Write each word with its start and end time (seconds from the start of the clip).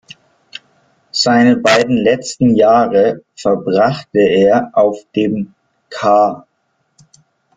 Seine 1.11 1.57
beiden 1.57 1.95
letzten 1.97 2.55
Jahre 2.55 3.23
verbrachte 3.37 4.17
er 4.17 4.71
auf 4.73 4.97
dem 5.15 5.53
„k. 5.91 6.43